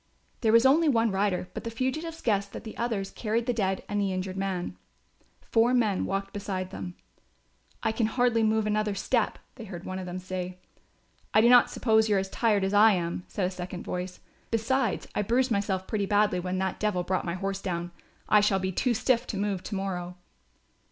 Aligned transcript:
There 0.39 0.51
was 0.51 0.65
only 0.65 0.89
one 0.89 1.11
rider, 1.11 1.47
but 1.53 1.63
the 1.63 1.69
fugitives 1.69 2.23
guessed 2.23 2.53
that 2.53 2.63
the 2.63 2.75
others 2.75 3.11
carried 3.11 3.45
the 3.45 3.53
dead 3.53 3.83
and 3.87 4.01
the 4.01 4.11
injured 4.11 4.35
man. 4.35 4.75
Four 5.51 5.75
men 5.75 6.05
walked 6.07 6.33
beside 6.33 6.71
them. 6.71 6.95
"I 7.83 7.91
can 7.91 8.07
hardly 8.07 8.41
move 8.41 8.65
another 8.65 8.95
step," 8.95 9.37
they 9.57 9.65
heard 9.65 9.83
one 9.85 9.99
of 9.99 10.07
them 10.07 10.17
say. 10.17 10.57
"I 11.35 11.41
do 11.41 11.49
not 11.49 11.69
suppose 11.69 12.09
you 12.09 12.15
are 12.15 12.17
as 12.17 12.31
tired 12.31 12.63
as 12.63 12.73
I 12.73 12.93
am," 12.93 13.25
said 13.27 13.45
a 13.45 13.51
second 13.51 13.83
voice, 13.83 14.19
"besides 14.49 15.07
I 15.13 15.21
bruised 15.21 15.51
myself 15.51 15.85
pretty 15.85 16.07
badly 16.07 16.39
when 16.39 16.57
that 16.57 16.79
devil 16.79 17.03
brought 17.03 17.23
my 17.23 17.35
horse 17.35 17.61
down. 17.61 17.91
I 18.27 18.41
shall 18.41 18.57
be 18.57 18.71
too 18.71 18.95
stiff 18.95 19.27
to 19.27 19.37
move 19.37 19.61
to 19.61 19.75
morrow." 19.75 20.17